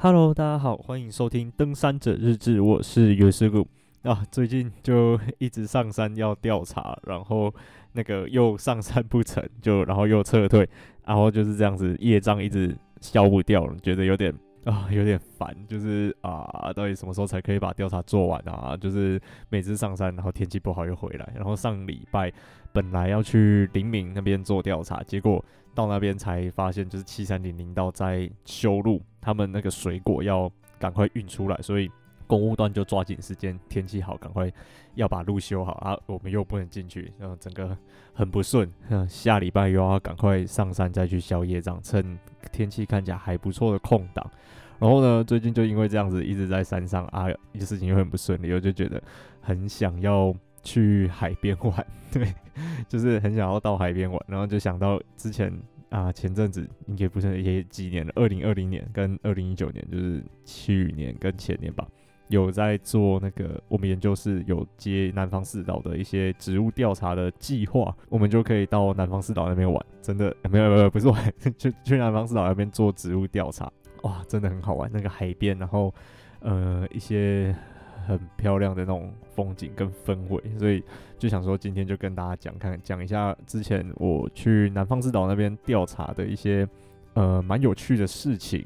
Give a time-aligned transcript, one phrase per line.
[0.00, 3.66] Hello，大家好，欢迎收听《登山者日志》，我是尤师傅
[4.02, 4.24] 啊。
[4.30, 7.52] 最近就一直上山要调查，然后
[7.94, 10.68] 那个又上山不成就，然后又撤退，
[11.04, 14.32] 然后就是这样子，业障一直消不掉了，觉得有点
[14.70, 15.56] 啊， 有点烦。
[15.66, 18.76] 就是啊，到底什么时候才可以把调查做完啊？
[18.76, 22.32] 就是每次上山，然后天气不好又回来，然后上礼拜
[22.72, 25.42] 本来要去林敏那边做调查，结果
[25.74, 29.02] 到那边才发现，就是七三零零道在修路。
[29.20, 31.90] 他们那个水果要赶快运出来，所以
[32.28, 34.48] 公务段就抓紧时间，天气好，赶快
[34.94, 35.98] 要把路修好啊！
[36.06, 37.76] 我们又不能进去，然后整个
[38.12, 38.70] 很不顺。
[39.08, 42.16] 下礼拜又要赶快上山再去消业障，趁
[42.52, 44.30] 天气看起来还不错的空档。
[44.78, 49.02] 然后呢，最近就因为这样子一直在山上啊，一个事情又很不顺利，我就觉得
[49.40, 50.32] 很想要
[50.62, 52.32] 去海边玩，对，
[52.86, 55.52] 就是很想要到海边玩，然后就想到之前。
[55.90, 61.88] 啊，前阵子应该不是也几年了，二零二零年跟二零一九年，就是去年跟前年吧，
[62.28, 73.70] 有在做那个我们研究室有接南方四岛的一些植物调查的计划，我们就可以到南方四岛那边玩，真的没有没有不是玩， 去去南方四岛那边做植物调查，
[74.02, 75.92] 哇，真的很好玩，那个海边，然后
[76.40, 77.54] 呃一些。
[78.06, 80.82] 很漂亮的那种风景跟氛围，所以
[81.18, 86.66] 就想说今天就跟大家讲看讲一下之前我去南方四岛那边调查的一些
[87.12, 88.64] 呃蛮有趣的事情。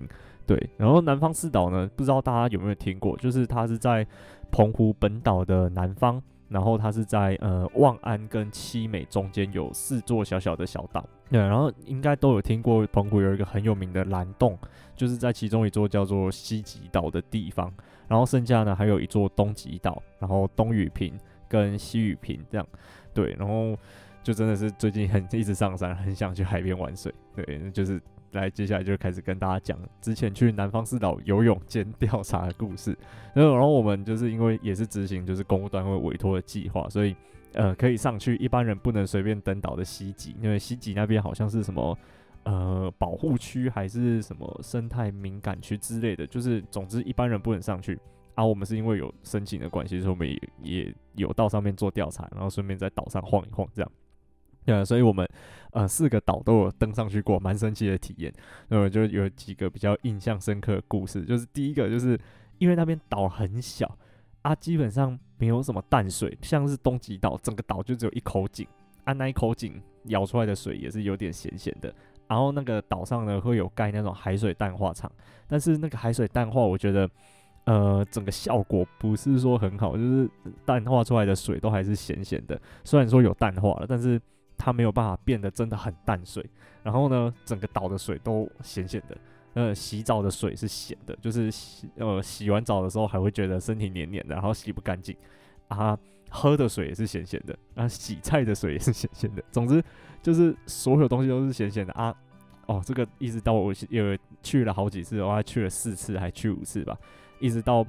[0.55, 4.06] 对，然后南方四岛呢，不知道大家有没有听过，就是它是在
[4.50, 11.03] 澎湖本岛的南方，然后它是在呃望安跟七美中间有四座小小的小岛。
[11.30, 14.58] 对，然后应该都有听过澎湖有一个很有名的蓝洞，
[14.95, 17.73] 就是在其中一座叫做西极岛的地方。
[18.06, 22.67] 然后剩下呢，还有一座东极岛，然后东屿平跟西屿平这样，
[23.14, 23.75] 对，然后
[24.23, 27.98] 就真的是最近很一直上山，很想去海边玩水，对，就是
[28.33, 32.97] 来接下来就开始跟大家讲之前去南方四岛游泳兼调查的故事。
[33.35, 37.15] 然后，然后我们就是因为也是执行就是公务单位委托的计划，所以
[37.55, 41.98] 呃可以上去一般人不能随便登岛的西极，因为西极那边好像是什么。
[42.45, 47.97] 呃，保护区还是什么生态敏感区之类的，就是总之一般人不能上去
[48.35, 48.45] 啊。
[48.45, 53.89] 我们是因为有申请的关系，所以我们也也有到上面做调查，然后顺便在岛上晃一晃这样。
[54.64, 55.28] 对，所以我们
[55.73, 58.33] 呃四个岛都有登上去过，蛮神奇的体验。
[58.68, 62.18] 那么就有几个比较印象深刻的故事，就是第一个就是
[62.58, 63.98] 因为那边岛很小
[64.42, 68.67] 啊，基本上没有什么淡水，像是东极岛，整个岛就只有一口井
[69.05, 71.92] 啊，那一口井舀出来的水也是有点咸咸的。
[72.29, 75.11] 然后那个岛上呢，会有盖那种海水淡化厂，
[75.46, 77.11] 但是那个海水淡化，我觉得，
[77.64, 80.30] 呃，整个效果不是说很好，就是
[80.64, 82.58] 淡化出来的水都还是咸咸的。
[82.84, 84.18] 虽然说有淡化了，但是
[84.62, 86.45] 它没有办法变得真的很淡水。
[86.83, 89.17] 然后呢，整个岛的水都咸咸的。
[89.55, 95.17] 呃，洗澡的水是咸的，就是洗呃洗完澡的时候还会觉得身体黏黏的，然后洗不干净。
[95.68, 95.98] 啊，
[96.30, 99.42] 喝的水也是咸咸的，啊，洗菜的水也是咸咸的。
[99.50, 99.83] 总之。
[100.23, 102.14] 就是所有东西都是咸咸的啊！
[102.67, 106.96] 哦，这个一直到我有去了好几次，我还去了四次，还去五次吧，
[107.40, 107.84] 一直到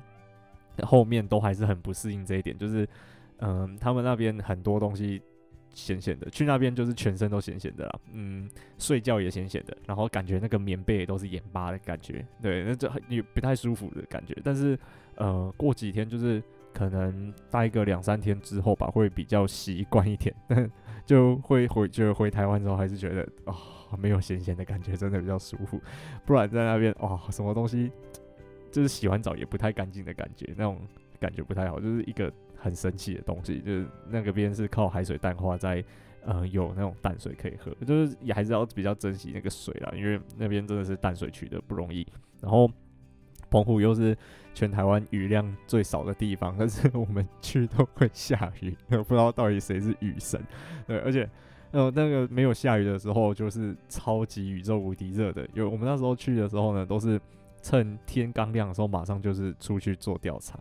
[0.81, 2.57] 后面都还是很不适应这一点。
[2.57, 2.90] 就是，
[3.38, 5.22] 嗯，他们那边很多东西
[5.73, 8.00] 咸咸的，去那边就是全身都咸咸的啦。
[8.11, 14.35] 嗯，睡觉也咸咸的，然后感觉那个棉被都是盐巴的感觉，对，那就也不太舒服的感觉。
[14.44, 14.78] 但是，
[15.16, 16.41] 呃，过几天就是
[16.73, 20.34] 可能待个两三天之后吧，会比较习惯一点。
[21.06, 23.53] 就会回，就回台湾之后，还是觉得啊、
[24.00, 25.78] 没有咸咸的感觉，真的比较舒服。
[26.25, 27.91] 不然在那边，哇、什么东西，
[28.72, 30.79] 就是洗完澡也不太干净的感觉，那种
[31.19, 32.31] 感觉不太好，就是一个
[32.63, 33.59] 很神奇的东西。
[33.59, 35.88] 就是那个边是靠海水淡化在，在
[36.25, 42.07] 呃有那种淡水可以喝，就是也还是要比较珍惜那个水啦，因为那边真的是淡水取得不容易。
[42.41, 42.72] 然后。
[43.50, 44.18] 澎湖又是
[44.56, 50.41] 全台湾雨量最少的地方，但是我们去都会下雨，不知道到底谁是雨神。
[50.88, 51.29] 对，而且
[51.69, 55.47] 呃那个没有下雨的时候，就是超级宇宙无敌热的。
[55.53, 57.22] 有我们那时候去的时候呢，都是
[57.61, 60.58] 趁天刚亮的时候，马上就是出去做调查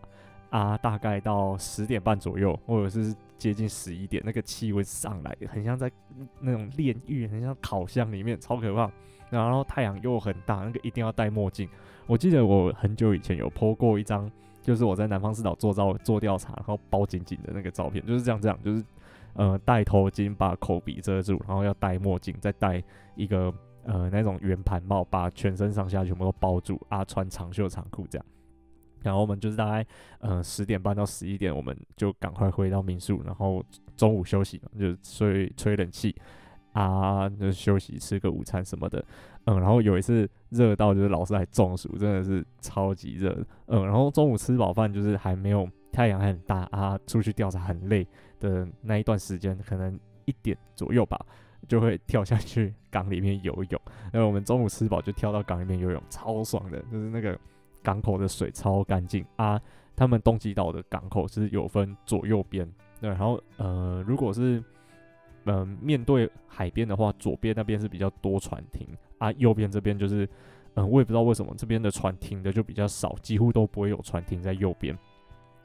[0.53, 5.91] 啊，大概到十点半左右，或者是接近十一点，那个气温上来，很像在
[6.39, 8.91] 那种炼狱，很像烤箱里面，超可怕。
[9.31, 11.67] 然后太阳又很大，那个一定要戴墨镜。
[12.05, 18.85] 我记得我很久以前有 po 过一张，就是我在南方四岛做照做调查，然后包紧紧的那个照片，就是这样这样，就是
[19.33, 22.83] 呃戴头巾把口鼻遮住，然后要戴墨镜，再戴
[23.15, 23.51] 一个
[23.85, 28.25] 呃那种圆盘帽，把全身上下全部都包住啊，穿长袖长裤这样。
[29.03, 29.85] 然后我们就是大概
[30.19, 33.63] 呃十点半到十一点，我们就赶快回到民宿，然后
[33.95, 36.15] 中午休息嘛，就吹吹冷气。
[36.73, 39.05] 啊，就休息吃个午餐什么的，
[39.45, 48.07] 嗯，然后有一次热到就是老师还中暑，真的是超级热，嗯，然后中午吃饱饭就是还没有太阳还很大啊，出去调查很累
[48.39, 51.23] 的那一段时间，可能一点左右吧，
[51.67, 53.79] 就会跳下去 港里面游泳，
[54.11, 57.39] 然后我们中午吃饱就跳到港里面游泳，超爽的，就是那个
[57.83, 59.61] 港口的水超干净啊，
[59.95, 62.67] 他们东极岛的港口是有分左右边，
[62.99, 64.63] 对，然后呃，如果是
[65.45, 68.87] 嗯、面对海边的话，左边那边是比较多船停
[69.17, 70.25] 啊，右边这边就是，
[70.75, 74.97] 嗯，我也不知道为什么这边的船停的就比较少，几乎都不会有船停在右边。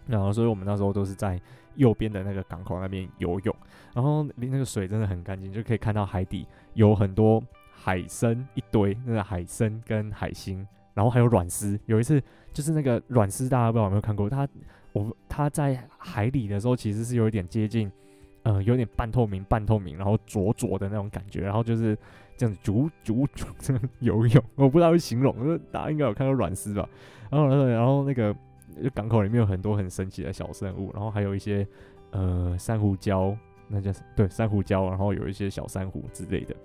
[0.04, 1.40] 然后，所以我们那时候都是在
[1.76, 3.54] 右边的那个港口那边游泳，
[3.94, 6.44] 然后那个水真的很干净，就可以看到海底
[6.74, 10.66] 有很多海参一堆，那个海参跟海星，
[10.98, 11.78] 然后还有软丝。
[11.86, 12.20] 有一次
[12.52, 14.28] 就是那个软丝，大家不知道有没有看过？
[14.28, 14.48] 它
[14.92, 17.88] 我它在海里的时候其实是有一点接近。
[18.44, 21.94] 呃，有点半透明，半透明，然后浊浊的那种感觉，然后就是
[22.34, 26.88] 这样子啾啾啾这样游泳，我不知道会形容，大家应该有看到软丝吧？
[27.30, 28.34] 然后，然后那个
[28.94, 31.66] 港口里面有很多很神奇的小生物，然后还有一些
[32.12, 33.36] 呃珊瑚礁，
[33.66, 36.56] 那叫对珊瑚礁，然后有一些小珊瑚之类的，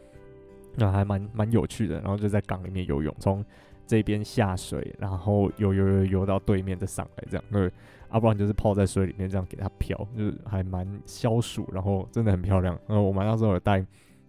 [0.76, 1.96] 那还蛮蛮有趣的。
[1.96, 3.44] 然后就在港里面游泳，从
[3.86, 7.72] 这边下水，然后游游游游到对面再上来，这样对。
[8.12, 12.78] 要、不然就是泡在水里面这样给它漂，就是还蛮消暑，然后真的很漂亮。
[12.86, 13.84] 然后我们那时候有带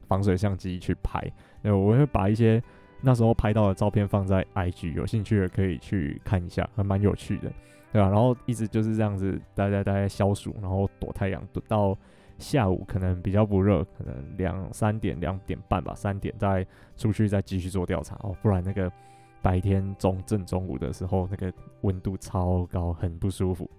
[0.08, 1.22] 防水相机去拍，
[1.60, 2.62] 那我会把一些
[3.02, 7.52] 那时候拍到的照片放在 IG，有兴趣的可以去看一下，还蛮有趣的，
[7.92, 11.94] 对吧、然后一直就是这样子待在待在消暑，然后躲太阳，躲到
[12.38, 16.66] 下午可能比较不热，可能两三点两点半吧，三点再
[16.96, 18.90] 出去再继续做调查哦，不然那个。
[19.44, 21.52] 白天中正中午的时候，那个
[21.82, 23.70] 温度超高，很不舒服。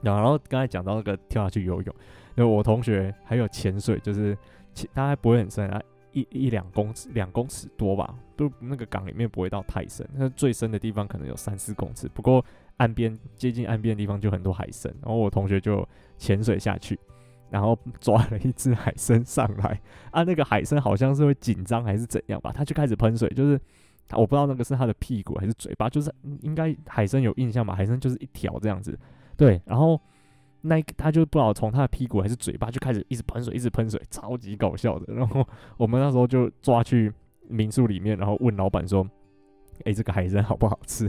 [0.00, 1.94] 然后刚才讲到那个跳下去游泳，
[2.34, 4.34] 因为我同学还有潜水，就是
[4.72, 5.82] 潜，他不会很深啊，
[6.12, 12.08] 一一两公尺，两公尺多吧，都那个港里面不会到太深，那最深的地方可能有三四公尺。
[12.14, 12.42] 不过
[12.78, 16.98] 岸边接近岸边的地方就很多海参，然后我同学就潜水下去，
[17.50, 19.78] 然后抓了一只海参上来，
[20.10, 23.60] 啊，那个海参好像是会紧张还是怎样吧，他就开始喷水，就是。
[24.12, 26.12] 我不知道那个是他的屁股还是嘴巴，就是
[26.42, 27.74] 应该海参有印象吧？
[27.74, 28.96] 海参就是一条这样子，
[29.36, 29.60] 对。
[29.64, 30.00] 然后
[30.60, 35.12] 那他就不知道从他的屁股还是嘴巴就开始一直喷水，一直喷水，超级搞笑的。
[35.12, 37.12] 然后我们那时候就抓去
[37.48, 39.08] 民宿里面，然后问老板说
[39.84, 41.08] ：“诶，这个海参好不好吃？”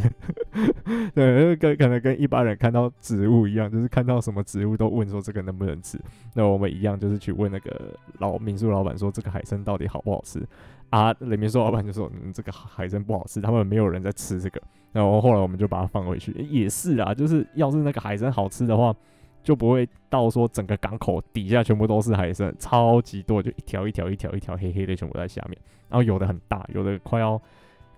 [1.14, 6.00] 对，跟可能跟一般人看到植物一样，就是看到什么植物都问说这个能不能吃。
[6.34, 10.44] 那我们一样就是去问那个老民宿老板说：“这个海参到底好不好吃？”
[10.90, 14.62] 啊，里面说老板就说，嗯，这个海参不好吃，他们没有人在吃这个。
[14.94, 18.96] 然后后来我们就把它放回去，也是啊，就是要是那个海参好吃的话，
[19.44, 25.58] 就不会到说整个港口底下全部都是海参，超级多，就一条一条一条一条黑黑的全部在下面。
[25.90, 27.40] 然后有的很大，有的快要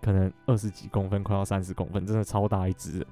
[0.01, 3.05] 可能二十几公分，快要三十公分，真的超大一只。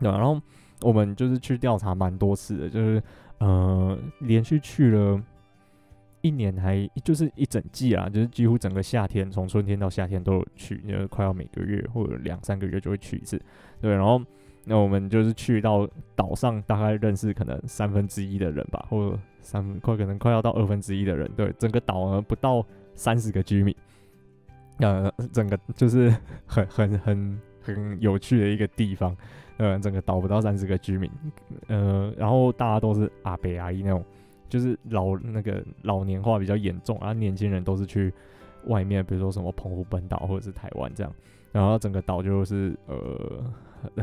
[0.00, 0.40] 对，然后
[0.82, 3.02] 我们就是去调查蛮多次的，就是
[3.38, 5.22] 呃连续去了。
[6.28, 13.40] 一年还就是一整季啊，就是几乎整个夏天，从春天到夏天都有去，因为快要每个月或者两三个月就会去一次。
[13.80, 14.20] 对，然后
[14.64, 21.30] 那我们就是去到岛上，大概认识可能三分之一的人吧，或者三快可能快要到二分之一的人。
[21.34, 22.62] 对，整个岛呢不到
[22.94, 23.74] 三十个居民，
[24.80, 26.14] 呃，整个就是
[26.46, 29.16] 很很很很有趣的一个地方。
[29.56, 31.10] 呃，整个岛不到三十个居民，
[31.66, 34.04] 呃，然后大家都是阿伯阿姨那种。
[34.48, 38.12] 就是老那个老年化比较严重啊，年轻人都是去
[38.66, 41.12] 外面，比如说什么澎湖本岛或者是台湾这样，
[41.52, 43.44] 然后整个岛就是呃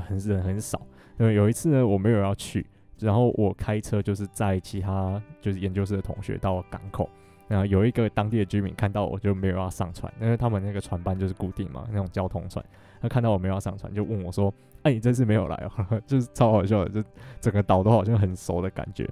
[0.01, 0.79] 很人很少。
[1.17, 2.65] 因为有一次呢，我没有要去，
[2.99, 7.09] 然后我开车就是载其他就是研究室的同学到港口，
[7.47, 12.63] 然后有一个当地的居民看到我就没有要上船，因为他们那个船班就是固定嘛，那种交通船，
[13.01, 17.09] 他看到我没有要上船，就问我说：“哎，你这次没有来哦？” 就是超好笑的，就
[17.39, 19.09] 整个岛都好像很熟的感觉。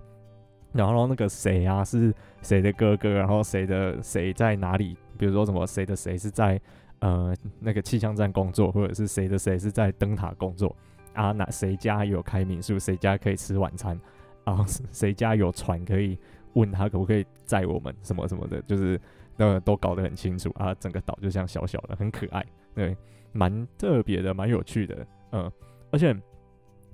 [0.74, 3.10] 然后那个谁啊，是谁的哥哥？
[3.14, 4.98] 然后谁的谁在哪里？
[5.18, 6.60] 比如说什么谁的谁是在
[7.00, 10.76] 呃那个气象站工作，或者是谁的谁是在灯塔工作
[11.14, 11.32] 啊？
[11.32, 12.80] 哪谁家有开民宿？
[12.80, 14.00] 谁家可以吃晚餐？
[14.46, 16.18] 啊，谁家有船可以
[16.54, 17.96] 问他可不可以载我们？
[18.02, 19.00] 什么什么的，就是
[19.38, 20.74] 那都搞得很清楚啊。
[20.76, 22.98] 整个岛就像小小的，很可爱，对，
[23.32, 25.52] 蛮特别的，蛮有趣的，嗯，
[25.92, 26.16] 而且。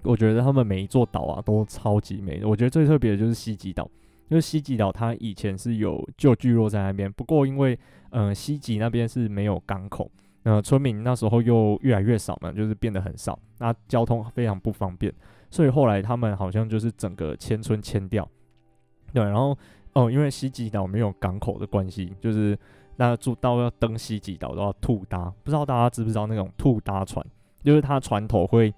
[0.03, 2.43] 我觉得他们每一座岛啊都超级美。
[2.43, 3.89] 我觉得最特别的就是西极岛，
[4.29, 7.77] 因为西极岛它以前是有旧聚落在那边，不过因为
[8.11, 10.09] 嗯、西极那边是没有港口，
[10.41, 15.13] 呃村民那时候又越来越少嘛，就是变得很少，那交通非常不方便，
[15.51, 18.27] 所以后来他们好像就是整个迁村迁掉，
[19.13, 19.55] 对，然后
[19.93, 22.57] 哦，因为西吉岛没有港口的关系，就是
[22.95, 27.23] 那住到要登西吉岛都要吐搭，不知道大家知不知道那种吐搭船，
[27.63, 28.73] 就是它船头会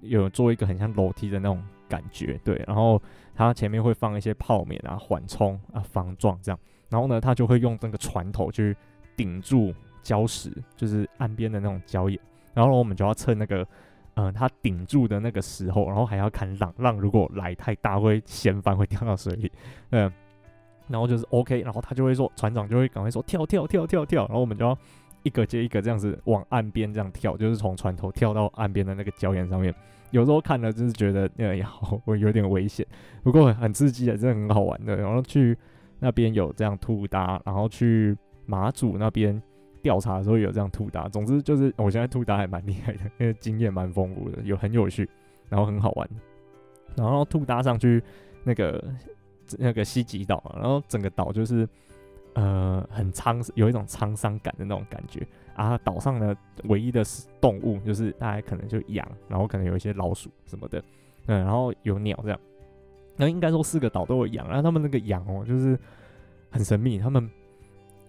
[0.00, 3.00] 有做一个很像楼梯的那种感觉，对，然后
[3.34, 8.76] 它前面会放一些泡棉啊、缓冲啊、防撞这样，然后呢，它就会用那个船头去
[9.16, 12.18] 顶住礁石，就是岸边的那种礁岩，
[12.54, 13.66] 然后我们就要趁那个。
[14.14, 19.50] 嗯，它顶住的那个时候，然后还要看浪，浪如果来太大会掀翻，会掉到水里。
[19.90, 20.12] 嗯，
[20.88, 24.76] 然后就是 OK，然后他就会说，船长就会赶快说跳跳跳跳跳，然后我们就要
[25.22, 29.74] 一个接一个这样子往岸边这样跳，就是从船头跳到岸边的那个礁岩上面。
[30.10, 31.70] 有时候看了就是觉得，哎呀，
[32.04, 32.86] 我有点危险，
[33.22, 34.96] 不过很刺激的，真的很好玩的。
[34.96, 35.56] 然后去
[35.98, 39.40] 那边有这样吐搭，然后去马祖那边。
[39.82, 45.08] 调查的时候有这样吐搭，总之就是我现在吐搭还蛮厉害的，因为经验蛮丰富的，有很有趣，
[45.48, 46.06] 然后很好玩。
[46.94, 48.02] 然后吐搭上去
[48.44, 48.84] 那个
[49.58, 51.66] 那个西吉岛，然后整个岛就是
[52.34, 55.78] 呃很沧，有一种沧桑感的那种感觉啊。
[55.78, 56.34] 岛上呢
[56.64, 57.02] 唯一的
[57.40, 60.82] 动物就是大概可能就羊，然后可能有一些老鼠什么的，
[61.26, 62.40] 嗯，然后有鸟这样。
[63.16, 65.78] 那应该说四个岛都有羊，然后他们那个羊哦就是
[66.50, 67.30] 很神秘，他们。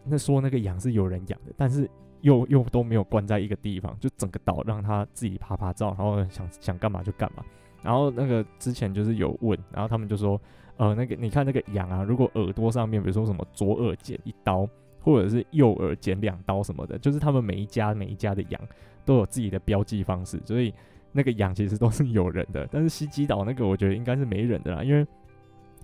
[0.03, 1.87] 那说那个羊是有人养的，但是
[2.21, 7.45] 又又都没有关在一个地方，就整个岛让它自己趴趴照，然后想想干嘛就干嘛。
[7.83, 10.41] 然后那个之前就是有问，然后他们就说，
[10.81, 14.67] 呃，那个你看那个羊啊，如果耳朵上面比如说什么左耳剪一刀，
[14.99, 18.59] 或者是右耳剪两刀什么的，就是他们每一家每一家的羊
[19.05, 20.73] 都有自己的标记方式，所以
[21.11, 22.67] 那个羊其实都是有人的。
[22.71, 25.05] 但是西吉岛那个我觉得应该是没人的啦，因为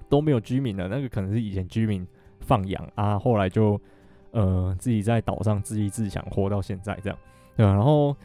[0.09, 2.05] 都没有居民的，那个可能是以前居民
[2.39, 3.79] 放羊啊，后来就。
[4.31, 7.17] 呃，自己在岛上自立自强，活到现在这样，
[7.55, 7.73] 对吧？
[7.73, 8.15] 然后，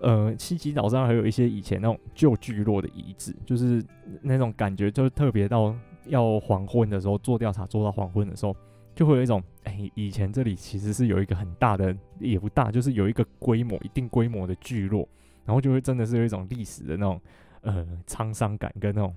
[0.00, 3.82] 呃，西吉岛上还有一些以前那种旧聚落的遗址，就是
[4.20, 5.74] 那种感觉，就特别到
[6.08, 8.56] 要黄昏的时候做调查，做到黄昏的时候，
[8.94, 15.08] 就会有一种，哎、以前这里其实是有一个很大的，也不大，就是有一个规模、一定规模的聚落，
[15.44, 17.20] 然后就会真的是有一种历史的那种，
[17.62, 19.14] 呃，沧桑感跟那种。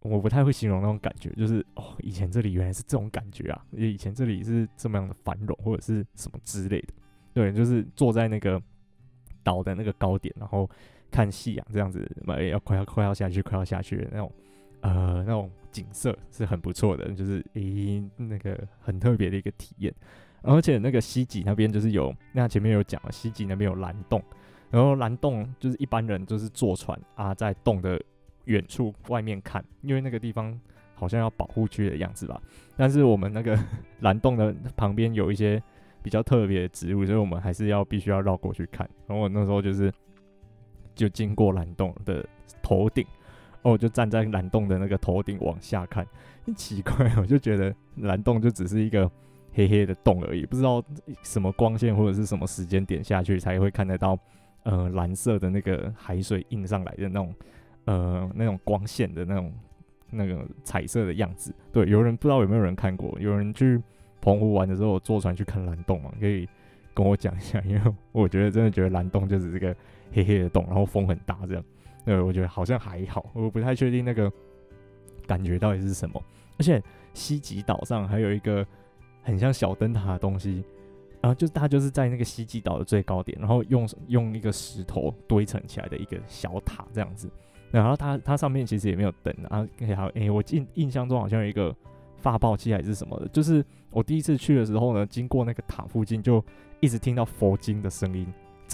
[0.00, 6.88] 我不太会形容那种感觉，就是哦，以前这里原来是这种感觉啊，以前这里是这么样的繁荣或者是什么之类的，
[7.32, 8.60] 对，就是坐在那个
[9.42, 10.68] 岛的那个高点，然后
[11.10, 14.30] 看夕阳这样子，哎要快要快要下去，快要下去的那种，
[14.84, 19.92] 呃，那种景色是很不错的，就是诶，那个很特别的一个体验，
[20.42, 24.22] 而且那个西吉那边就是有，那前面有讲了，西吉那边有蓝洞，
[24.70, 28.00] 然后蓝洞就是一般人就是坐船啊，在洞的。
[28.46, 30.60] 远处外面看，因为那个地方
[30.94, 32.38] 好像要保护区的样子吧。
[32.76, 33.58] 但是我们那个
[34.00, 35.58] 蓝洞的旁边有一些
[36.02, 38.86] 比较特别的植物，所以我们还是要必须要绕过去看。
[39.06, 39.90] 然后我那时候就是
[40.94, 42.22] 就经过蓝洞的
[42.60, 43.06] 头顶，
[43.64, 46.06] 哦，我就站在蓝洞的那个头顶往下看。
[46.46, 49.10] 很奇怪， 我就觉得蓝洞就只是一个
[49.52, 50.80] 黑黑的洞而已，不知道
[51.22, 54.16] 什么光线或者是什么时间点下去才会看得到，
[54.62, 57.34] 呃，蓝色的那个海水映上来的那种。
[57.86, 59.52] 呃，那种光线的那种
[60.08, 63.14] 那个彩色的样子，对，有人不知道有没有人看过？
[63.20, 63.78] 有人去
[64.22, 66.10] 澎湖玩的时候坐船去看蓝洞吗？
[66.18, 66.48] 可以
[66.94, 69.76] 跟我讲一下，因为我觉得真的觉得蓝洞就是这个
[70.14, 71.62] 黑黑的洞，然后风很大这样。
[72.04, 74.30] 对，我觉得好像还好，我不太确定那个
[75.26, 76.22] 感觉到底是什么。
[76.58, 76.82] 而且
[77.14, 78.66] 西极岛上还有一个
[79.22, 80.62] 很像小灯塔的东西，
[81.20, 87.28] 然后就是它就是在那个西极岛的最高点，然后用用一个石头堆成起来的一个小塔这样子。
[87.70, 91.74] 然后它它上面其实也没有灯啊，还有诶，我印印象中好像有一个
[92.18, 96.44] 发报器还是什么的，就是我第一次去的时候呢，经过那个塔附近，就
[96.78, 98.26] 一直听到佛经的声音，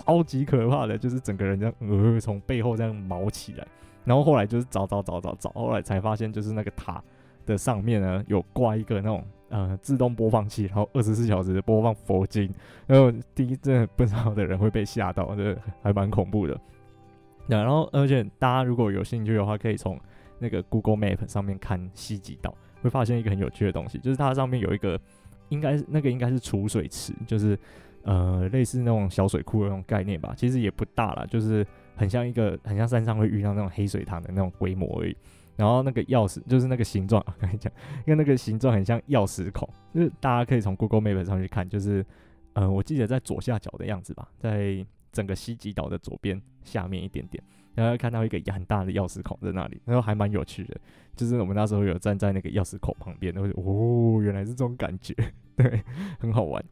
[0.05, 3.67] 超级可怕的，就是整个人这样呃从背后这样毛起来，
[4.05, 7.03] 然后后来就是找找找找找，后来才发现就是那个塔
[7.47, 12.53] 的上面呢有挂一个那种呃自动播放器，然后二十四小时播放佛经，
[12.87, 16.59] 然后第一真的不知道的人会被吓到，这还蛮恐怖的。
[17.47, 19.99] 然后，而且大家如果有兴趣的话，可以从
[20.39, 25.01] 那个 Google Map 上面看西吉岛，会发现一个很有趣的东西，就是它上面有一个，
[25.49, 27.59] 应该是那个应该是储水池，就是
[28.05, 30.35] 呃类似那种小水库的那种概念吧。
[30.37, 31.67] 其实也不大啦，就是
[31.97, 35.17] 很像一个很像山上会遇到那种黑水塘的那种规模而已。
[35.57, 37.73] 然后那个钥匙就是那个形状， 我跟你讲，
[38.07, 42.05] 因为那个形状很像钥匙孔，就是大家可以从 Google Map 上去看，就是
[42.55, 44.87] 呃我记得在左下角的样子吧，在。
[45.13, 47.43] 整个西极岛的左边下面一点点，
[47.75, 50.81] 然后看到一个很大的钥匙孔在那里，然后还蛮有趣的。
[51.17, 55.13] 就是我们那时候有站在那个钥匙孔旁边，然后就哦，原来是这种感觉，
[55.59, 55.83] 对，
[56.21, 56.65] 很好玩。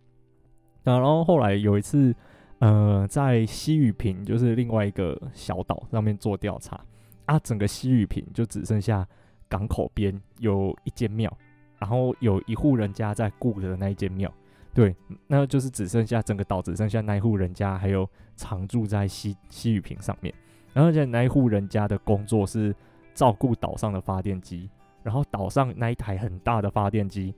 [0.94, 2.14] 然后后来有一次，
[2.60, 6.80] 呃，在西雨坪，就是另外一个小岛上面做调查
[7.26, 9.06] 啊，整个西雨坪就只剩下
[9.48, 11.30] 港口边有一间庙，
[11.78, 14.32] 然后有一户人家在雇的那一间庙，
[14.74, 14.94] 对，
[15.26, 20.34] 那就是只剩下整个岛只剩下那一户人家还有常住在西西雨坪上面，
[20.72, 22.74] 然后而且那一户人家的工作是
[23.14, 24.70] 照顾岛上的发电机，
[25.02, 27.34] 然后岛上那一台很大的发电机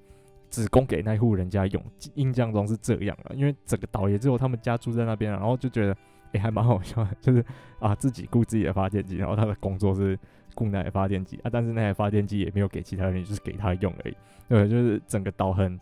[0.50, 1.83] 只供给那户人家用，
[2.14, 5.97] 印象中是这样啊，因为整个岛也只有他们家住在那边，然后就觉得
[6.33, 7.45] 也还蛮好笑的，就是
[7.78, 10.19] 啊自己顾自己的发电机，然后他的工作是。
[10.52, 14.16] 供那台发电机啊，但是那台发电机也没有给其他人，就是给他用而已。
[14.49, 15.78] 对，就是整个岛很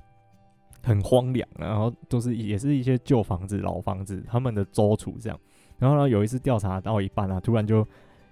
[0.85, 5.41] 很荒凉，然后都是也是一些旧房子、老房子，他们的周处这样。
[5.79, 7.85] 然后呢，有一次调查到一半啊，突然就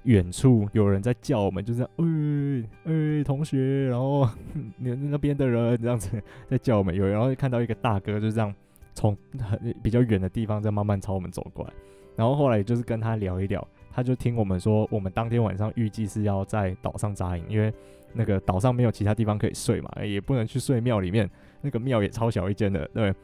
[0.07, 4.27] 远处有人在叫我们，就是哎哎同学，然后
[4.79, 6.11] 你那边的人这样子
[6.49, 8.55] 在叫我们，有然后看到一个大哥就这样
[8.95, 11.73] 从很比较远的地方在慢慢朝我们走过来，
[12.17, 13.67] 然后后来就是跟他聊一聊。
[13.93, 17.73] 他就听我们说，我们当天晚上预计是要在岛上扎营，因为
[18.13, 21.27] 那个岛上没有其他地方可以睡嘛，也不能去睡庙里面，
[21.63, 23.15] 那个庙也超小一间的，对。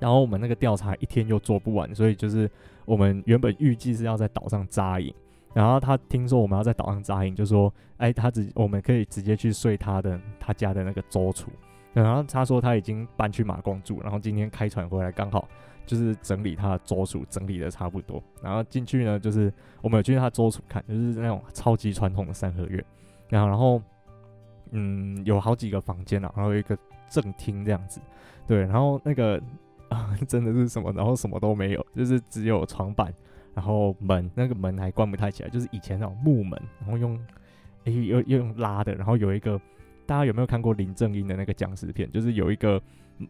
[0.00, 2.50] 然后我们那个调查一天又做不完，所以就是
[2.84, 5.14] 我们原本预计是要在岛上扎营，
[5.54, 11.50] 然后他听说我们要在岛上扎营，就说，哎，他直我们可以直接去睡他的他家的那个周处，
[11.94, 15.48] 然后他说他已经搬去马公住，然后今天开船回来刚好。
[15.86, 22.82] 就是整理他的周处，整理的差不多，然后进去呢，就是我们有去他周处看，就是那种超级传统的三合院，
[23.28, 23.82] 然后然后
[24.70, 26.74] 嗯，有好几个房间啊，然后有一个
[27.10, 28.00] 正厅这样子，
[28.46, 29.38] 对，然后那个
[29.90, 33.12] 啊，真的是什么，然后什么都没有，就是只有床板，
[33.54, 37.18] 然后门，那个门还关不太起来，就是以前那种木门，然后用
[37.84, 39.60] 诶又又用拉的，然后有一个，
[40.04, 42.10] 大家有没有看过林正英的那个僵尸片？
[42.12, 42.80] 就是有一个。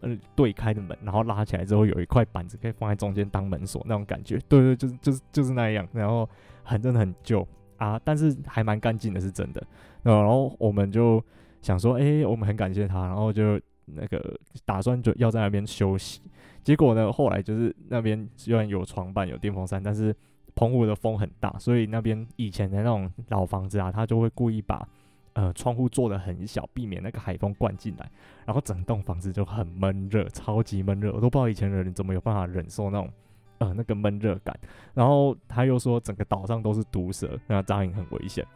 [0.01, 6.27] 呃，对开的门，然后拉起来之后有一块板子可以放在中间当门锁那种感觉，对对，就是就是就是那样，然后
[6.63, 9.63] 很真的很旧啊，但是还蛮干净的，是真的。
[10.03, 11.23] 然后我们就
[11.61, 16.23] 想说，哎，我们很感谢他，然后就那个打算就要在那边休息。
[16.65, 20.13] 结果呢，后来就是那边虽然有床板有电风扇，但是
[20.57, 24.89] 澎湖的风很大，所以那边以前的那种老房子啊，他就会故意把。
[25.37, 28.09] 呃，窗户做的很小，避免那个海风灌进来，
[28.47, 33.11] 然后整栋房子就很闷热，超级闷热，我都不知道以前的人怎么有办法忍受那种
[33.59, 34.57] 呃那个闷热感。
[34.93, 38.47] 然后他又说整个岛上都是毒蛇，那扎营很危险。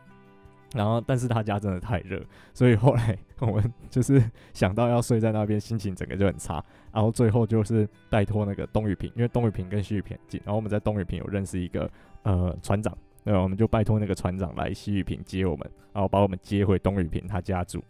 [0.74, 6.62] 然后，但是他家真的太热，所以后来我们就是想到要睡在那边，心情整个就很差。
[6.92, 11.90] 然后最后就是拜托那个东雨平，因为东雨平跟西屿坪近，然后我们在东雨平有认识一个
[12.22, 12.96] 呃船长。
[13.24, 17.82] 对，我们就拜托那个船长来西雨平接我们，然后把我们接回东雨平他家住。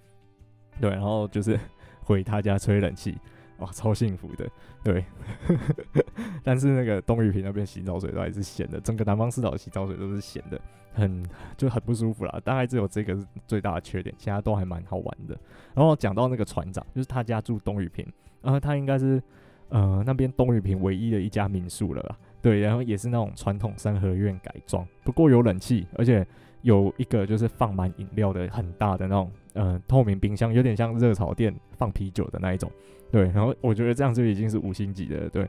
[0.80, 1.58] 对，然后就是
[2.00, 3.16] 回他家吹冷气，
[3.58, 4.48] 哇，超幸福的。
[4.82, 5.04] 对，
[6.42, 10.60] 但是那个东雨坪那边洗澡水都还是咸的，整个南方四岛的洗澡水都是咸的，
[10.92, 11.24] 很
[11.56, 12.40] 就很不舒服啦。
[12.44, 15.38] 大概只有这个是最大的缺点，其他都还蛮好玩的。
[15.74, 18.06] 然后讲到那个船长，就是他家住东雨坪，
[18.42, 19.22] 然后他应该是
[19.68, 22.16] 呃那边东雨坪唯一的一家民宿了啦。
[22.40, 26.24] 对，然后也是那种传统三合院改装，不过有冷气，而且
[26.62, 32.70] 有一个就是放满饮料的很大的那种，嗯、透明冰箱，有点像热炒店放啤酒的那一种。
[33.10, 35.28] 对，然后我觉得这样就已经是五星级的。
[35.30, 35.48] 对，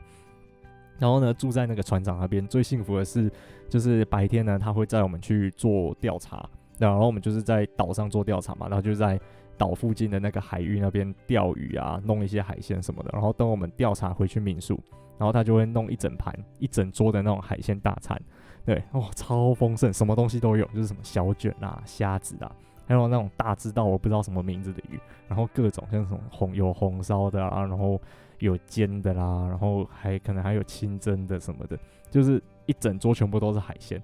[0.98, 3.30] 然后呢，住在那个船长那边，最幸福的是，
[3.68, 9.20] 就是白天呢，他会带我们去做调查，然后我们就是在岛上做调查嘛，然后就在
[9.58, 14.80] 岛附近的那个海域那边钓鱼啊，弄一些海鲜什么的，然后等我们调查回去民宿。
[15.18, 18.18] 然后他就会弄一整盘、一整桌的那种海鲜大餐，
[18.64, 22.52] 对，哇，超丰盛，什么东西都有，就是什么小卷啊、虾子啊，
[22.86, 28.00] 还有那种大只到我不知道什么名字的鱼，然后各种像什么红有红烧的啊，然后
[28.38, 31.78] 有煎的啦，然后还可能还有清蒸的什么的，
[32.10, 34.02] 就是一整桌全部都是海鲜，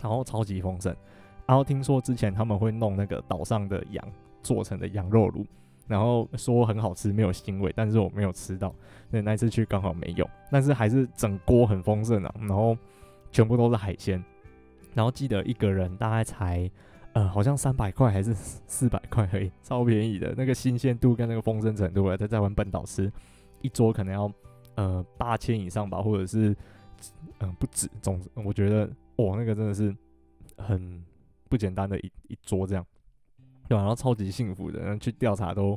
[0.00, 0.94] 然后超级丰盛。
[1.46, 4.04] 然后听说之前他们会弄那个岛上的羊
[4.42, 5.44] 做成的羊肉炉。
[5.86, 8.74] 然后说很好吃，没有腥味，但是我没有吃到。
[9.10, 12.34] 那那次去刚好没有，但是还是整锅很丰盛啊。
[12.40, 12.74] 然后
[13.34, 14.22] 全部都是海鲜，
[14.94, 16.70] 然后记得一个人大概才
[17.14, 20.32] 呃好像三百块还是四百块而已，超便宜的。
[20.36, 23.12] 那个新鲜度跟那个丰盛程度，在在湾本岛吃
[23.60, 24.32] 一桌可能要
[24.76, 26.54] 呃八千以上吧，或者是
[27.40, 27.90] 嗯、不止。
[28.00, 29.92] 总我觉得哇，那个真的是
[30.56, 31.04] 很
[31.48, 32.86] 不简单的一一桌这样。
[33.66, 35.76] 对，然后超级幸福的，然后去调查都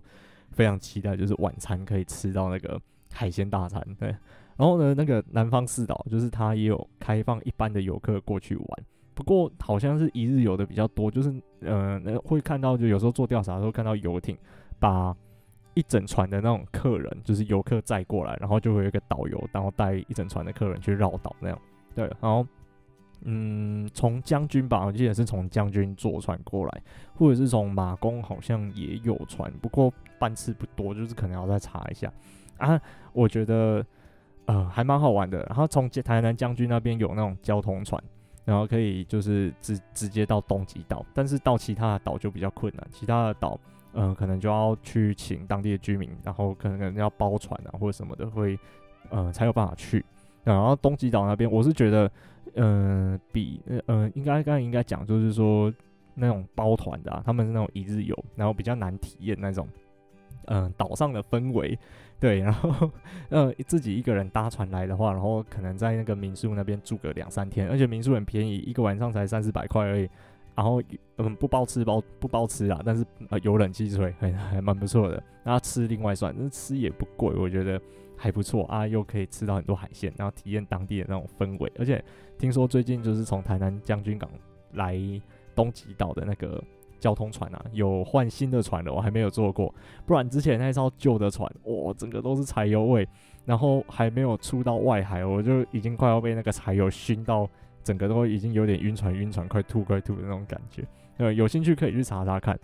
[0.52, 2.80] 非常期待，就是晚餐可以吃到那个
[3.12, 3.84] 海鲜大餐。
[4.00, 4.16] 对，
[4.58, 8.68] 然后呢，那个南方四岛就是它也有开放一般的游客过去玩，
[9.14, 11.30] 不过好像是一日游的比较多，就是
[11.62, 14.38] 嗯、呃，会看到就有时候做调查的时候看到游艇
[14.80, 15.16] 把
[15.76, 21.60] 一整船的那种客人，就是游客载过来，然后就会有一个导游，然后带一整船的客人去绕岛那样。
[21.94, 22.46] 对，然后
[23.22, 26.82] 嗯，从将军吧，我记得是从将军坐船过来，
[27.16, 32.12] 或者是从马公好像也有船，不过班次不多，就是可能要再查一下
[32.58, 32.80] 啊。
[33.14, 33.86] 我觉得
[34.48, 35.46] 呃还蛮好玩的。
[35.48, 38.04] 然后从台南将军那边有那种交通船，
[38.44, 43.60] 然后可以就是直直接到东极岛，但是到其他的岛就比较困难，其他的岛、
[43.94, 48.60] 呃、可能就要去请当地的居民，然后可能可能要包船啊或者什么的会
[49.10, 50.04] 呃才有办法去。
[50.44, 52.12] 然后东极岛那边我是觉得。
[52.60, 55.72] 嗯、呃，比呃，应该刚刚应该讲，就是说
[56.16, 59.68] 那种包团的、啊，他们是那种一日游，然后比较难体验那种，
[60.46, 61.78] 嗯、呃，岛上的氛围，
[62.20, 62.92] 对，然后
[63.30, 70.10] 呃自己一个人搭船来的话，然后可能在那个民宿那边住个两三天，而且民宿很便宜，一个晚上才三四百块而已，
[70.56, 70.82] 然后
[71.18, 77.80] 嗯不包吃包不包吃啊，但是呃有冷气吹，还还蛮不错的，然后吃另外算，那吃也不贵，我觉得。
[78.20, 81.72] 还不错啊，又可以吃到很多海鲜，然后体验当地的那种氛围。
[81.78, 82.04] 而且
[82.36, 84.28] 听说最近就是从台南将军港
[84.74, 85.00] 来
[85.54, 86.60] 东极岛的那个
[87.00, 89.74] 交通船啊，有换新的船了，我还没有坐过。
[90.06, 93.08] 不然之前那艘旧的船，哇，整个都是柴油味，
[93.46, 97.50] 然后还没有出到外海，我就已经快要被那个柴油熏到，
[97.84, 100.84] 整个都已经有点晕船，晕船快吐快吐的那种感觉。
[101.18, 102.60] 呃，有兴趣可以去查查看，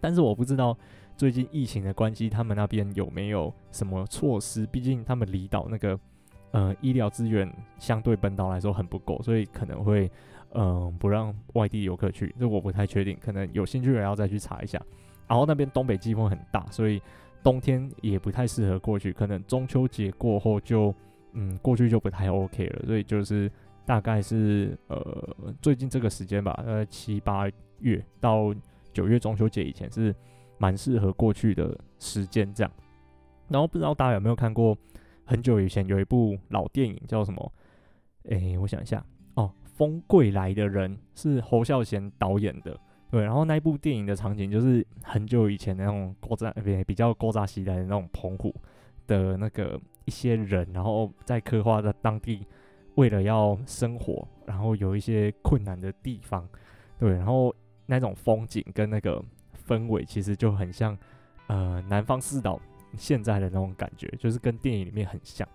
[0.00, 0.76] 但是我不知道。
[1.18, 4.66] 最近疫情的关系，他们那边有没有什么措施？
[4.66, 5.98] 毕竟他们离岛那个，
[6.50, 10.10] 呃，医疗资源相对本岛来说很不够，所以可能会，
[10.56, 12.34] 嗯、不让外地游客去。
[12.38, 14.80] 这我不太确定，可能有兴趣的人要再去查一下。
[15.28, 17.00] 然后那边东北季风很大，所以
[17.42, 19.12] 冬天也不太适合过去。
[19.12, 20.94] 可能中秋节过后就，
[21.32, 22.86] 嗯，过去就不太 OK 了。
[22.86, 23.50] 所以就是
[23.84, 27.48] 大概是呃最近这个时间吧，呃七八
[27.80, 28.54] 月到
[28.92, 30.14] 九月中秋节以前是。
[30.58, 32.72] 蛮适合过去的时间这样，
[33.46, 34.74] 然后不知道大家有没有看过，
[35.26, 37.52] 很久以前有一部老电影叫什么？
[38.30, 38.96] 诶，我想一下，
[39.76, 42.78] 《风归来的人》是侯孝贤导演的，
[43.10, 43.22] 对。
[43.22, 46.52] 然后那一部电影的场景就是很久以前那种古早，
[46.86, 48.54] 比较古早时代的那种澎湖
[49.06, 52.46] 的那个一些人，然后在刻画的当地
[52.96, 56.48] 为了要生活，然后有一些困难的地方，
[56.98, 57.10] 对。
[57.10, 57.54] 然后
[57.86, 59.22] 那种风景跟那个。
[59.66, 60.96] 氛围其实就很像，
[61.48, 62.60] 呃，南方四岛
[62.96, 65.48] 现在的那种感觉，就是跟电影里面很像，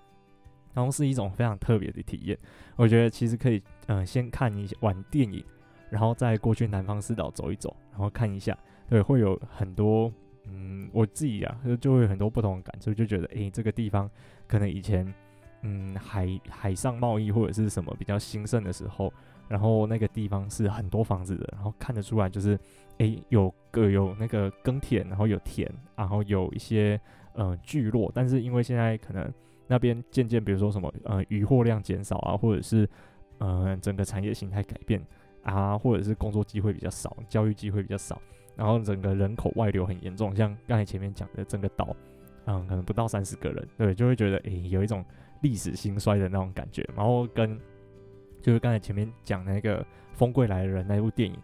[0.74, 2.38] 然后是一种非常特别的体验。
[2.76, 5.44] 我觉得其实可以，呃，先看一晚电影，
[5.90, 8.58] 然后再过去南方四岛走一走，然后看一下，
[8.90, 10.12] 对，会有很多，
[10.46, 14.10] 嗯，我自己啊，就会有很多不同的感受，就觉得，诶，这个地方
[14.48, 15.14] 可能以前，
[15.62, 19.12] 嗯，海海上贸易或者是什么比较兴盛的时候。
[19.48, 22.58] 然后那个地方是很多房子的，然后看得出来就是，
[23.00, 26.98] 诶，有个有那个耕田，然后有田，然后有一些
[27.34, 29.30] 呃聚落，但是因为现在可能
[29.72, 32.88] 那边渐渐，比如说什么呃渔获量减少啊，或者是
[33.38, 35.02] 呃整个产业形态改变
[35.44, 38.22] 啊，或者是工作机会比较少，教育机会比较少，
[38.58, 41.96] 然后整个人口外流很严重，像刚才前面讲的整个岛，
[42.46, 45.06] 嗯，可能不到三十个人，对，就会觉得诶有一种
[45.42, 47.60] 历史兴衰的那种感觉，然后跟。
[48.44, 51.38] 就是刚才前面讲那个《风归来的人》那部电影，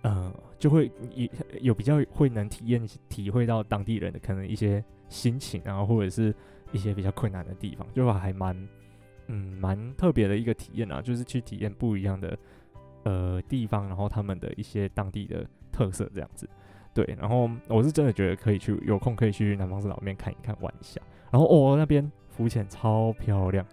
[0.00, 1.28] 呃，就会有
[1.60, 6.34] 有比较会能体验体会到当地人的可能一些心情，然后或者是
[6.72, 8.68] 一些比较困难的地方，就还蛮
[9.28, 12.38] 嗯蛮特别的一个体验啊，就是去体验不一样的
[13.04, 16.48] 呃地方，然后他们的一些当地的特色这样子。
[16.94, 23.64] 对，然后我是真的觉得可以去，有空可以去南方四岛面看一看玩一下，然后哦那边浮潜超漂亮。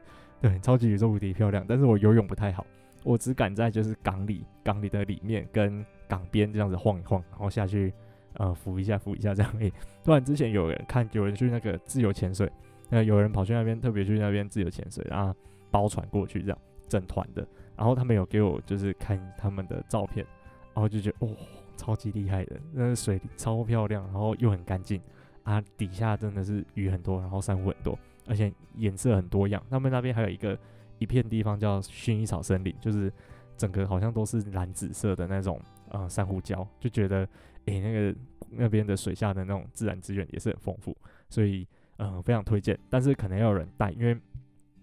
[0.42, 2.66] 对，超级宇宙无敌漂亮，但是我游泳不太好，
[3.04, 7.94] 我只敢在就是港里，港里的里面跟港边这样子晃一晃，然后下去，
[8.36, 9.54] 呃，浮一下，浮一下这样。
[9.60, 9.70] 诶、
[10.02, 12.50] 突然之前有人看，有人去那个自由潜水，
[12.90, 15.34] 那，有人跑去那边，特别去那边自由潜水，然后
[15.70, 17.48] 包船过去这样，整团的，
[17.78, 20.26] 然后他们有给我就是看他们的照片，
[20.74, 21.36] 然后就觉得哦，
[21.78, 25.00] 超级厉害的，那个水超漂亮，然后又很干净，
[25.44, 27.98] 啊，底下真的是鱼很多，然后珊瑚很多。
[28.28, 30.58] 而且颜色很多样，他们那边还有一个
[31.00, 33.12] 一片地方叫薰衣草森林，就是
[33.58, 37.28] 整个好像都是蓝紫色的那种呃珊瑚礁，就觉得
[37.66, 38.16] 诶、那个
[38.52, 40.96] 那边的水下的那种自然资源也是很丰富，
[41.28, 41.68] 所以
[42.00, 44.18] 嗯、非常推荐，但是可能要有人带，因为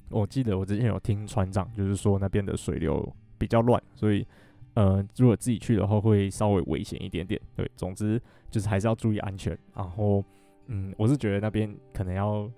[0.08, 4.26] 我记得我之前有听船长就是说那边的水流比较乱，所以
[4.74, 10.24] 呃如果自己去的话会稍微危险一点点，对，总之就是还是要注意安全，然后
[10.66, 12.50] 嗯我是觉得那边可能要。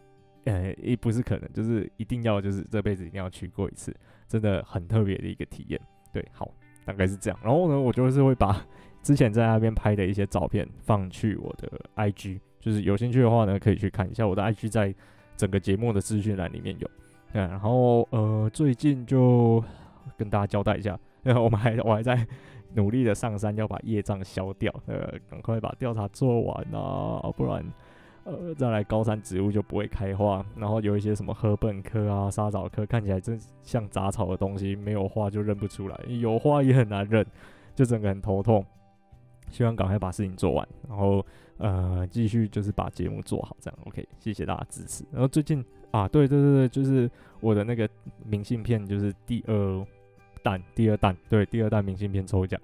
[0.45, 3.95] 呃，也不是可能，就是一定要，就是这辈子一定要去过一次，
[4.27, 5.79] 真的很特别的一个体验。
[6.11, 6.51] 对，好，
[6.87, 7.39] 大概是这样。
[7.43, 8.65] 然后呢，我就是会把
[9.03, 14.95] 之前在那边拍的一些照片放去我的 IG，就是有兴趣的话呢，可以去看一下我的 IG，在
[15.39, 16.91] 整个节目的资讯栏里面有。
[17.33, 19.65] 对，然后呃，最近就
[20.19, 22.27] 跟大家交代一下，然 后我们还我还在
[22.77, 27.65] 努力的上山，要把业障消掉，呃，赶快把调查做完啊，不然
[28.25, 30.45] 呃再来高山植物就不会开花。
[30.55, 37.25] 然后有一些什么禾本科啊、莎草科，看起来真像杂草的东西，没有花就认不出来，有花也很难认，
[37.75, 38.63] 就整个很头痛。
[39.51, 41.25] 希望赶快把事情做完，然后
[41.59, 45.05] 呃继续就是把节目做好，这样 OK，谢谢大家支持。
[45.13, 47.89] 然后最近啊，对对对对，就是我的那个
[48.25, 49.87] 明信片，就是第二
[50.43, 52.61] 弹，第二弹，对，第二弹明信片抽奖，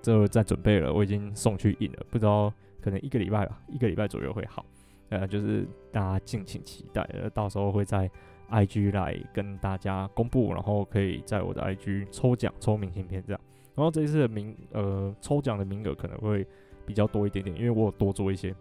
[0.00, 4.64] 这在准备了，我已经送去印了，不知道可能一个礼拜吧，一个礼拜左右会好。
[5.08, 8.10] 呃，就是大家敬请期待，呃，到时候会在
[8.50, 13.40] IG 来跟大家公布，然后可以在我的 IG 抽奖抽明信片这样。
[13.76, 16.46] 然后这一次的名呃抽奖的名额可能会
[16.86, 18.54] 比较多一点点，因为我有多做一些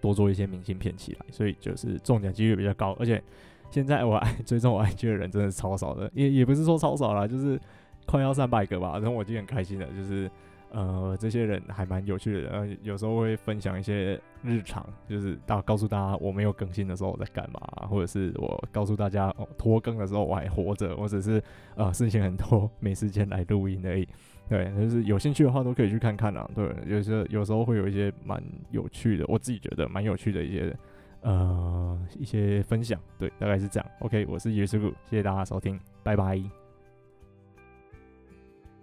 [0.00, 2.96] 多做一些明信片起来，所以就是中奖几率比较高。
[2.98, 3.22] 而且
[3.70, 7.60] 现在我爱 追踪我 IG 的人真的是超少的，也也不是说超少啦，就是
[8.06, 8.94] 快要三百个吧。
[8.94, 10.30] 然后我就很开心的，就是。
[10.72, 21.42] 呃，这些人还蛮有趣的，然后有时候会分享一些日常，就是大告诉大家我没有更新的时候我在干嘛，或者是我告诉大家哦拖更的时候我还活着，我只是
[21.76, 24.06] 呃事情很多没时间来录音而已。
[24.48, 26.48] 对，就是有兴趣的话都可以去看看啊。
[26.54, 30.76] 对，有时有时候会有一些蛮有趣的，我自己觉得蛮有趣的一些
[31.22, 33.00] 呃一些分享。
[33.18, 33.90] 对，大概是这样。
[34.00, 36.65] OK，我是耶稣，谢谢大家收听，拜拜。